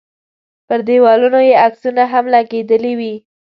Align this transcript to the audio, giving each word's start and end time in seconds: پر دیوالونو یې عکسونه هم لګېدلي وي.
پر 0.67 0.79
دیوالونو 0.87 1.39
یې 1.49 1.53
عکسونه 1.65 2.03
هم 2.13 2.25
لګېدلي 2.35 2.93
وي. 2.99 3.15